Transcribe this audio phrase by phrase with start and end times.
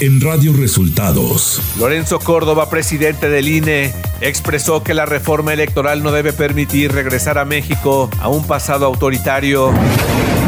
[0.00, 1.60] en Radio Resultados.
[1.78, 3.92] Lorenzo Córdoba, presidente del INE,
[4.22, 9.72] expresó que la reforma electoral no debe permitir regresar a México a un pasado autoritario.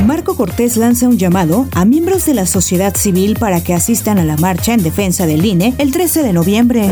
[0.07, 4.25] Marco Cortés lanza un llamado a miembros de la sociedad civil para que asistan a
[4.25, 6.91] la marcha en defensa del INE el 13 de noviembre.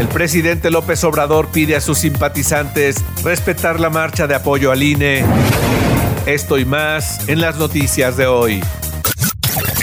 [0.00, 5.24] El presidente López Obrador pide a sus simpatizantes respetar la marcha de apoyo al INE.
[6.26, 8.60] Esto y más en las noticias de hoy.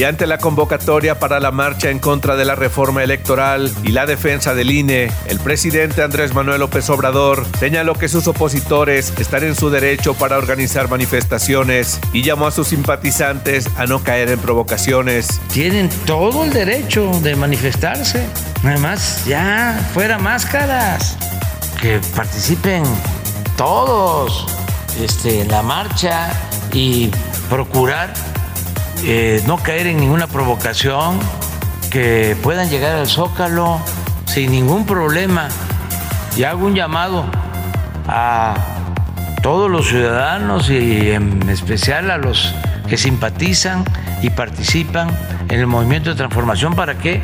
[0.00, 4.06] y ante la convocatoria para la marcha en contra de la reforma electoral y la
[4.06, 9.54] defensa del INE, el presidente Andrés Manuel López Obrador señaló que sus opositores están en
[9.54, 15.38] su derecho para organizar manifestaciones y llamó a sus simpatizantes a no caer en provocaciones.
[15.52, 18.24] Tienen todo el derecho de manifestarse,
[18.64, 21.18] además ya fuera máscaras,
[21.78, 22.84] que participen
[23.54, 24.46] todos
[24.98, 26.32] este, en la marcha
[26.72, 27.10] y
[27.50, 28.14] procurar
[29.04, 31.18] eh, no caer en ninguna provocación,
[31.90, 33.80] que puedan llegar al zócalo
[34.26, 35.48] sin ningún problema.
[36.36, 37.24] Y hago un llamado
[38.06, 38.54] a
[39.42, 42.54] todos los ciudadanos y en especial a los
[42.88, 43.84] que simpatizan
[44.22, 45.10] y participan
[45.48, 47.22] en el movimiento de transformación para que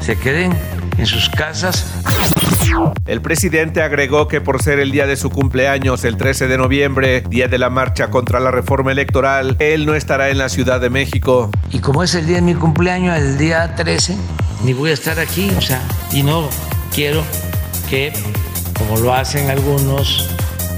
[0.00, 0.56] se queden
[0.98, 1.86] en sus casas
[3.06, 7.22] el presidente agregó que por ser el día de su cumpleaños, el 13 de noviembre,
[7.28, 10.90] día de la marcha contra la reforma electoral, él no estará en la Ciudad de
[10.90, 11.50] México.
[11.70, 14.16] Y como es el día de mi cumpleaños, el día 13,
[14.64, 15.80] ni voy a estar aquí, o sea,
[16.12, 16.48] y no
[16.94, 17.22] quiero
[17.88, 18.12] que,
[18.76, 20.28] como lo hacen algunos,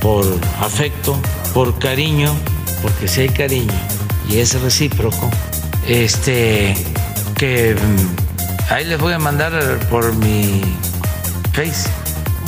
[0.00, 0.24] por
[0.60, 1.18] afecto,
[1.54, 2.34] por cariño,
[2.82, 3.74] porque si hay cariño
[4.28, 5.30] y es recíproco,
[5.86, 6.74] este,
[7.36, 9.52] que mm, ahí les voy a mandar
[9.90, 10.60] por mi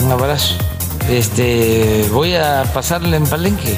[0.05, 0.55] un abrazo.
[1.09, 3.77] Este, voy a pasarle en Palenque.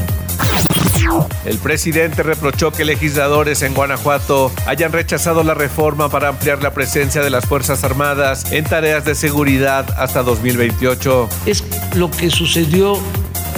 [1.47, 7.23] El presidente reprochó que legisladores en Guanajuato hayan rechazado la reforma para ampliar la presencia
[7.23, 11.29] de las Fuerzas Armadas en tareas de seguridad hasta 2028.
[11.47, 11.65] Es
[11.95, 12.99] lo que sucedió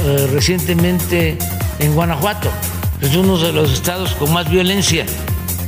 [0.04, 1.36] eh, recientemente
[1.80, 2.50] en Guanajuato.
[3.00, 5.06] Es uno de los estados con más violencia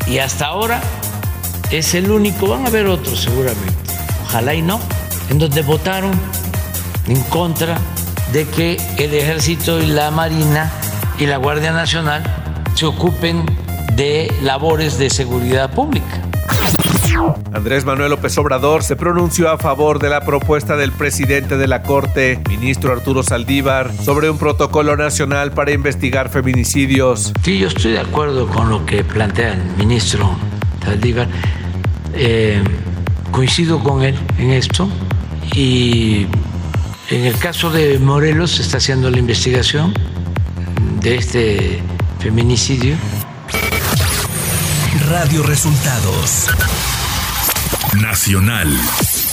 [0.06, 0.80] y hasta ahora
[1.72, 2.46] es el único.
[2.46, 3.74] Van a haber otros seguramente.
[4.24, 4.78] Ojalá y no
[5.30, 6.12] en donde votaron
[7.08, 7.78] en contra
[8.32, 10.70] de que el ejército y la marina
[11.18, 12.22] y la Guardia Nacional
[12.74, 13.44] se ocupen
[13.94, 16.22] de labores de seguridad pública.
[17.52, 21.82] Andrés Manuel López Obrador se pronunció a favor de la propuesta del presidente de la
[21.82, 27.32] Corte, ministro Arturo Saldívar, sobre un protocolo nacional para investigar feminicidios.
[27.42, 30.36] Sí, yo estoy de acuerdo con lo que plantea el ministro
[30.84, 31.28] Saldívar.
[32.12, 32.62] Eh,
[33.30, 34.88] coincido con él en esto
[35.54, 36.26] y
[37.10, 39.94] en el caso de Morelos se está haciendo la investigación
[41.00, 41.82] de este
[42.18, 42.96] feminicidio.
[45.08, 46.48] Radio Resultados
[48.00, 48.76] Nacional.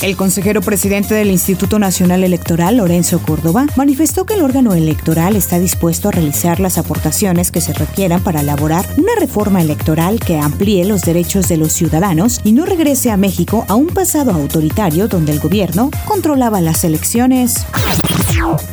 [0.03, 5.59] El consejero presidente del Instituto Nacional Electoral, Lorenzo Córdoba, manifestó que el órgano electoral está
[5.59, 10.83] dispuesto a realizar las aportaciones que se requieran para elaborar una reforma electoral que amplíe
[10.83, 15.31] los derechos de los ciudadanos y no regrese a México a un pasado autoritario donde
[15.31, 17.65] el gobierno controlaba las elecciones.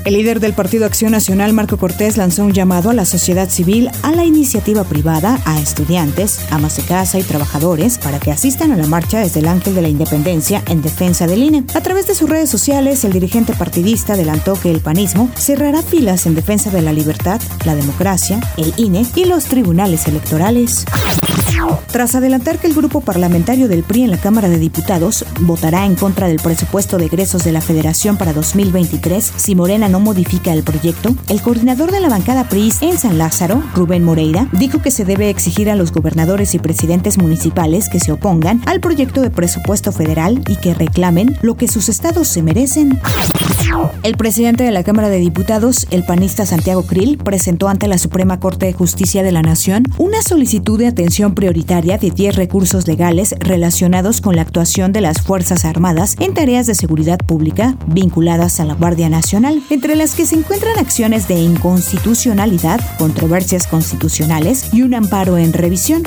[0.04, 3.91] El líder del Partido Acción Nacional, Marco Cortés, lanzó un llamado a la sociedad civil,
[4.03, 8.76] a la iniciativa privada, a estudiantes, amas de casa y trabajadores para que asistan a
[8.76, 11.65] la marcha desde el Ángel de la Independencia en defensa del INE.
[11.75, 16.27] A través de sus redes sociales, el dirigente partidista adelantó que el panismo cerrará filas
[16.27, 20.87] en defensa de la libertad, la democracia, el INE y los tribunales electorales.
[21.92, 25.94] Tras adelantar que el grupo parlamentario del PRI en la Cámara de Diputados votará en
[25.94, 30.62] contra del presupuesto de egresos de la Federación para 2023 si Morena no modifica el
[30.62, 35.04] proyecto, el coordinador de la bancada PRI en San Lázaro, Rubén Moreira, dijo que se
[35.04, 39.91] debe exigir a los gobernadores y presidentes municipales que se opongan al proyecto de presupuesto
[39.91, 43.00] federal y que reclamen lo que sus estados se merecen.
[44.02, 48.41] El presidente de la Cámara de Diputados, el panista Santiago Krill, presentó ante la Suprema
[48.41, 53.34] Corte de Justicia de la Nación una solicitud de atención prioritaria de 10 recursos legales
[53.38, 58.64] relacionados con la actuación de las Fuerzas Armadas en tareas de seguridad pública vinculadas a
[58.64, 64.95] la Guardia Nacional, entre las que se encuentran acciones de inconstitucionalidad, controversias constitucionales y un
[64.95, 66.03] amparo en revisión.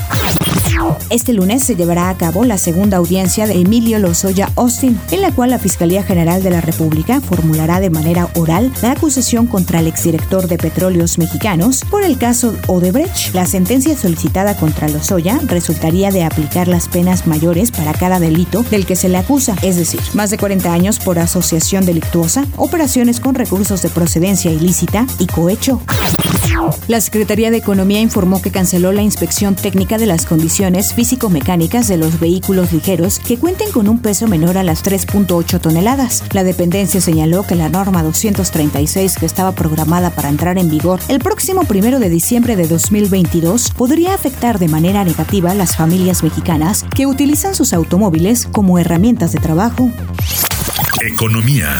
[1.10, 5.32] Este lunes se llevará a cabo la segunda audiencia de Emilio Lozoya Austin, en la
[5.32, 9.88] cual la Fiscalía General de la República formulará de manera oral la acusación contra el
[9.88, 13.34] exdirector de Petróleos Mexicanos por el caso Odebrecht.
[13.34, 18.86] La sentencia solicitada contra Lozoya resultaría de aplicar las penas mayores para cada delito del
[18.86, 23.36] que se le acusa, es decir, más de 40 años por asociación delictuosa, operaciones con
[23.36, 25.82] recursos de procedencia ilícita y cohecho.
[26.88, 31.98] La Secretaría de Economía informó que canceló la inspección técnica de las condiciones físico-mecánicas de
[31.98, 36.24] los vehículos ligeros que cuenten con un peso menor a las 3.8 toneladas.
[36.32, 41.20] La dependencia señaló que la norma 236 que estaba programada para entrar en vigor el
[41.20, 46.86] próximo primero de diciembre de 2022 podría afectar de manera negativa a las familias mexicanas
[46.96, 49.92] que utilizan sus automóviles como herramientas de trabajo.
[51.02, 51.80] Economía.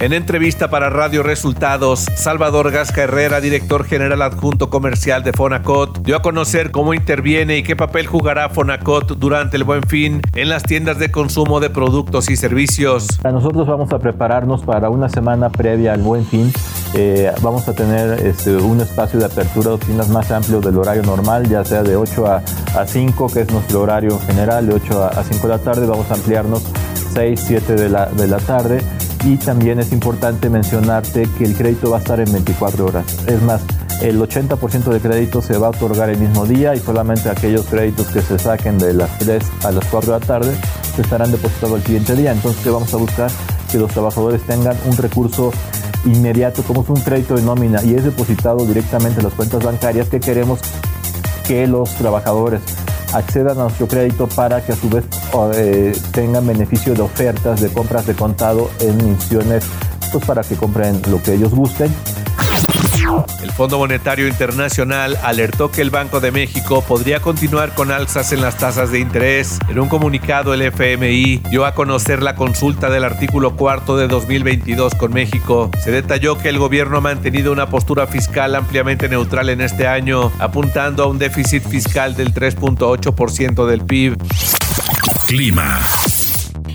[0.00, 6.16] En entrevista para Radio Resultados, Salvador Gasca Herrera, director general adjunto comercial de Fonacot, dio
[6.16, 10.62] a conocer cómo interviene y qué papel jugará Fonacot durante el buen fin en las
[10.62, 13.08] tiendas de consumo de productos y servicios.
[13.22, 16.50] Nosotros vamos a prepararnos para una semana previa al buen fin.
[16.94, 21.02] Eh, vamos a tener este, un espacio de apertura de oficinas más amplio del horario
[21.02, 22.42] normal, ya sea de 8 a,
[22.80, 25.86] a 5, que es nuestro horario general, de 8 a, 5 de la tarde.
[25.86, 26.62] Vamos a ampliarnos
[27.12, 28.80] 6, 7 de la, de la tarde
[29.24, 33.04] y también es importante mencionarte que el crédito va a estar en 24 horas.
[33.26, 33.62] Es más,
[34.00, 38.06] el 80% de crédito se va a otorgar el mismo día y solamente aquellos créditos
[38.08, 40.54] que se saquen de las 3 a las 4 de la tarde
[40.96, 42.32] se estarán depositados el siguiente día.
[42.32, 43.30] Entonces, ¿qué vamos a buscar?
[43.70, 45.52] Que los trabajadores tengan un recurso
[46.06, 50.08] inmediato, como es un crédito de nómina y es depositado directamente en las cuentas bancarias,
[50.08, 50.60] que queremos
[51.46, 52.62] que los trabajadores
[53.12, 55.04] accedan a nuestro crédito para que a su vez
[55.54, 59.64] eh, tengan beneficio de ofertas de compras de contado en misiones
[60.12, 61.92] pues para que compren lo que ellos gusten
[63.42, 68.40] el Fondo Monetario Internacional alertó que el Banco de México podría continuar con alzas en
[68.40, 69.58] las tasas de interés.
[69.68, 74.94] En un comunicado, el FMI dio a conocer la consulta del artículo cuarto de 2022
[74.94, 75.70] con México.
[75.82, 80.32] Se detalló que el gobierno ha mantenido una postura fiscal ampliamente neutral en este año,
[80.38, 84.16] apuntando a un déficit fiscal del 3.8% del PIB.
[85.26, 85.80] Clima.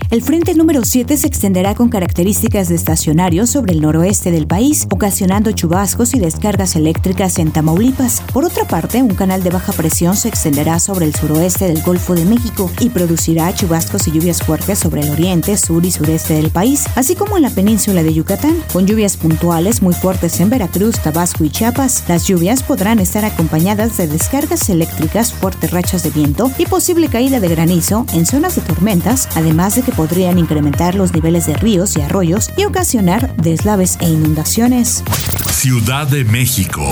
[0.08, 4.86] El frente número 7 se extenderá con características de estacionario sobre el noroeste del país,
[4.88, 8.22] ocasionando chubascos y descargas eléctricas en Tamaulipas.
[8.32, 12.14] Por otra parte, un canal de baja presión se extenderá sobre el suroeste del Golfo
[12.14, 16.50] de México y producirá chubascos y lluvias fuertes sobre el oriente, sur y sureste del
[16.50, 21.00] país, así como en la península de Yucatán, con lluvias puntuales muy fuertes en Veracruz,
[21.00, 22.04] Tabasco y Chiapas.
[22.06, 27.40] Las lluvias podrán estar acompañadas de descargas eléctricas, fuertes rachas de viento y posible caída
[27.40, 31.96] de granizo en zonas de tormentas, además de que podrían incrementar los niveles de ríos
[31.96, 35.02] y arroyos y ocasionar deslaves e inundaciones.
[35.50, 36.86] Ciudad de México.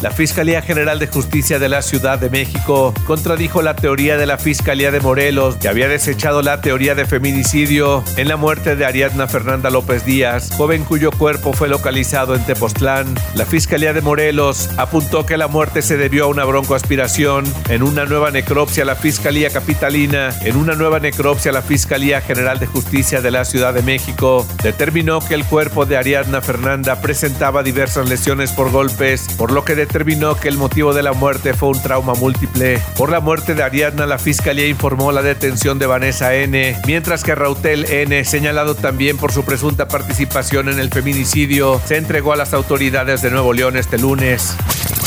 [0.00, 4.38] La Fiscalía General de Justicia de la Ciudad de México contradijo la teoría de la
[4.38, 9.26] Fiscalía de Morelos, que había desechado la teoría de feminicidio en la muerte de Ariadna
[9.26, 13.14] Fernanda López Díaz, joven cuyo cuerpo fue localizado en Tepoztlán.
[13.34, 17.44] La Fiscalía de Morelos apuntó que la muerte se debió a una broncoaspiración.
[17.68, 22.66] En una nueva necropsia, la Fiscalía Capitalina, en una nueva necropsia, la Fiscalía General de
[22.66, 28.08] Justicia de la Ciudad de México determinó que el cuerpo de Ariadna Fernanda presentaba diversas
[28.08, 31.82] lesiones por golpes, por lo que determinó que el motivo de la muerte fue un
[31.82, 32.80] trauma múltiple.
[32.96, 37.34] Por la muerte de Ariadna, la fiscalía informó la detención de Vanessa N., mientras que
[37.34, 42.54] Rautel N., señalado también por su presunta participación en el feminicidio, se entregó a las
[42.54, 44.56] autoridades de Nuevo León este lunes.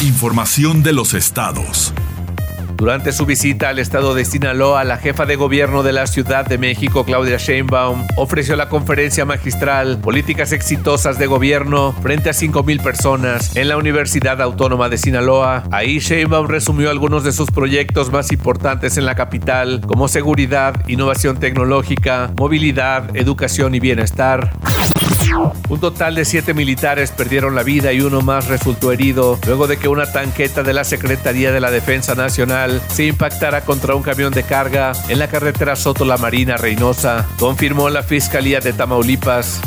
[0.01, 1.93] Información de los estados.
[2.77, 6.59] Durante su visita al estado de Sinaloa, la jefa de gobierno de la Ciudad de
[6.59, 13.55] México, Claudia Sheinbaum, ofreció la conferencia magistral Políticas exitosas de gobierno frente a 5.000 personas
[13.55, 15.63] en la Universidad Autónoma de Sinaloa.
[15.71, 21.39] Ahí Sheinbaum resumió algunos de sus proyectos más importantes en la capital, como seguridad, innovación
[21.39, 24.51] tecnológica, movilidad, educación y bienestar.
[25.69, 29.77] Un total de siete militares perdieron la vida y uno más resultó herido luego de
[29.77, 34.33] que una tanqueta de la Secretaría de la Defensa Nacional se impactara contra un camión
[34.33, 39.61] de carga en la carretera Soto La Marina Reynosa, confirmó la Fiscalía de Tamaulipas.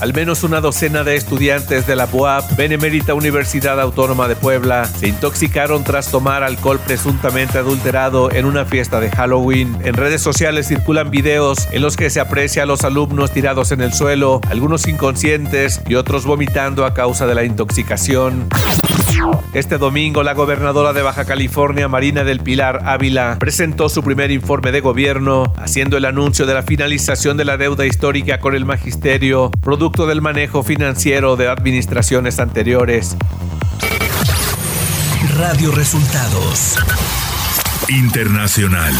[0.00, 5.08] Al menos una docena de estudiantes de la BUAP, Benemérita Universidad Autónoma de Puebla, se
[5.08, 9.76] intoxicaron tras tomar alcohol presuntamente adulterado en una fiesta de Halloween.
[9.84, 13.80] En redes sociales circulan videos en los que se aprecia a los alumnos tirados en
[13.80, 18.48] el suelo, algunos inconscientes y otros vomitando a causa de la intoxicación.
[19.52, 24.72] Este domingo, la gobernadora de Baja California, Marina del Pilar Ávila, presentó su primer informe
[24.72, 29.50] de gobierno, haciendo el anuncio de la finalización de la deuda histórica con el magisterio,
[29.62, 33.16] producto del manejo financiero de administraciones anteriores.
[35.36, 36.76] Radio Resultados
[37.88, 38.94] Internacional.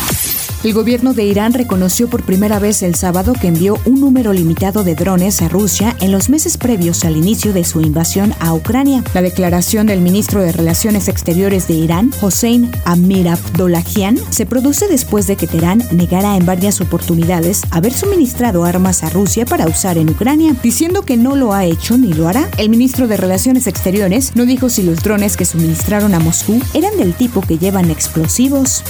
[0.66, 4.82] El gobierno de Irán reconoció por primera vez el sábado que envió un número limitado
[4.82, 9.04] de drones a Rusia en los meses previos al inicio de su invasión a Ucrania.
[9.14, 15.28] La declaración del ministro de Relaciones Exteriores de Irán, Hossein Amir Abdollahian, se produce después
[15.28, 20.10] de que Teherán negara en varias oportunidades haber suministrado armas a Rusia para usar en
[20.10, 22.50] Ucrania, diciendo que no lo ha hecho ni lo hará.
[22.58, 26.96] El ministro de Relaciones Exteriores no dijo si los drones que suministraron a Moscú eran
[26.96, 28.82] del tipo que llevan explosivos.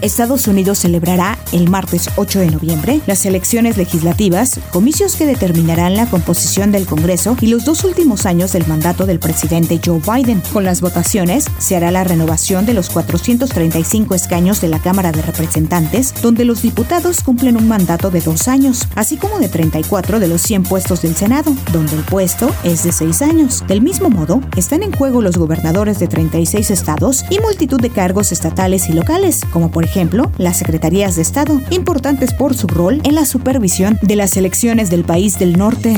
[0.00, 6.06] Estados Unidos celebrará el martes 8 de noviembre las elecciones legislativas, comicios que determinarán la
[6.06, 10.42] composición del Congreso y los dos últimos años del mandato del presidente Joe Biden.
[10.52, 15.22] Con las votaciones se hará la renovación de los 435 escaños de la Cámara de
[15.22, 20.28] Representantes, donde los diputados cumplen un mandato de dos años, así como de 34 de
[20.28, 23.64] los 100 puestos del Senado, donde el puesto es de seis años.
[23.66, 28.32] Del mismo modo, están en juego los gobernadores de 36 estados y multitud de cargos
[28.32, 33.16] estatales y locales, como por ejemplo las secretarías de Estado, importantes por su rol en
[33.16, 35.96] la supervisión de las elecciones del país del norte.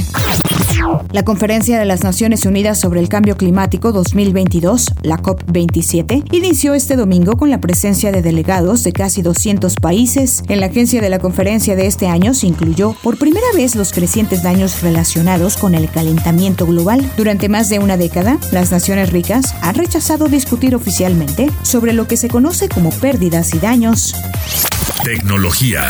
[1.12, 6.96] La Conferencia de las Naciones Unidas sobre el Cambio Climático 2022, la COP27, inició este
[6.96, 10.42] domingo con la presencia de delegados de casi 200 países.
[10.48, 13.92] En la agencia de la conferencia de este año se incluyó por primera vez los
[13.92, 17.08] crecientes daños relacionados con el calentamiento global.
[17.16, 22.16] Durante más de una década, las naciones ricas han rechazado discutir oficialmente sobre lo que
[22.16, 24.14] se conoce como pérdidas y daños.
[25.04, 25.84] Tecnología.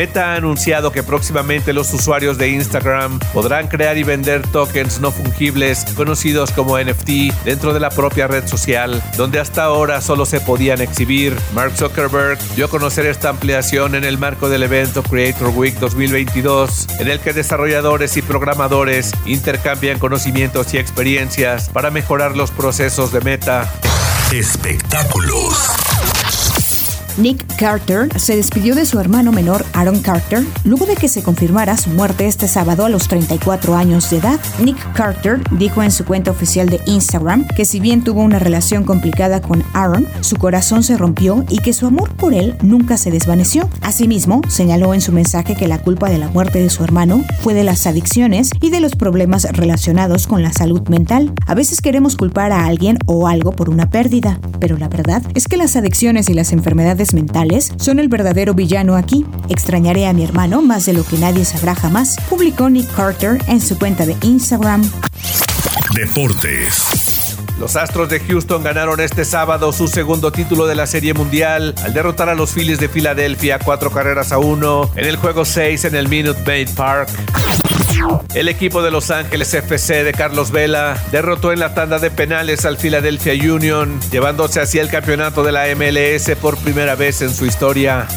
[0.00, 5.10] Meta ha anunciado que próximamente los usuarios de Instagram podrán crear y vender tokens no
[5.10, 10.40] fungibles conocidos como NFT dentro de la propia red social, donde hasta ahora solo se
[10.40, 11.36] podían exhibir.
[11.52, 16.86] Mark Zuckerberg dio a conocer esta ampliación en el marco del evento Creator Week 2022,
[16.98, 23.20] en el que desarrolladores y programadores intercambian conocimientos y experiencias para mejorar los procesos de
[23.20, 23.70] Meta.
[24.32, 25.89] Espectáculos.
[27.20, 31.76] Nick Carter se despidió de su hermano menor Aaron Carter luego de que se confirmara
[31.76, 34.40] su muerte este sábado a los 34 años de edad.
[34.58, 38.84] Nick Carter dijo en su cuenta oficial de Instagram que si bien tuvo una relación
[38.84, 43.10] complicada con Aaron, su corazón se rompió y que su amor por él nunca se
[43.10, 43.68] desvaneció.
[43.82, 47.52] Asimismo, señaló en su mensaje que la culpa de la muerte de su hermano fue
[47.52, 51.34] de las adicciones y de los problemas relacionados con la salud mental.
[51.46, 55.48] A veces queremos culpar a alguien o algo por una pérdida, pero la verdad es
[55.48, 56.54] que las adicciones y las
[57.14, 59.24] mentales son el verdadero villano aquí.
[59.48, 63.60] Extrañaré a mi hermano más de lo que nadie sabrá jamás, publicó Nick Carter en
[63.60, 64.82] su cuenta de Instagram.
[65.94, 67.09] Deportes.
[67.60, 71.92] Los Astros de Houston ganaron este sábado su segundo título de la Serie Mundial al
[71.92, 75.94] derrotar a los Phillies de Filadelfia cuatro carreras a uno en el juego 6 en
[75.94, 77.10] el Minute Maid Park.
[78.32, 82.64] El equipo de Los Ángeles FC de Carlos Vela derrotó en la tanda de penales
[82.64, 87.44] al Philadelphia Union, llevándose así el campeonato de la MLS por primera vez en su
[87.44, 88.08] historia.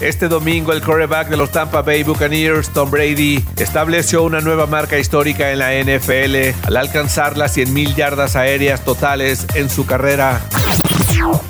[0.00, 4.98] Este domingo el quarterback de los Tampa Bay Buccaneers, Tom Brady, estableció una nueva marca
[4.98, 10.40] histórica en la NFL al alcanzar las 100.000 yardas aéreas totales en su carrera.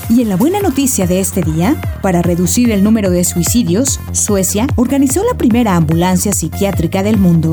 [0.08, 4.66] Y en la buena noticia de este día, para reducir el número de suicidios, Suecia
[4.76, 7.52] organizó la primera ambulancia psiquiátrica del mundo.